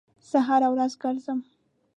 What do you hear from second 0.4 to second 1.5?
هره ورځ ګرځم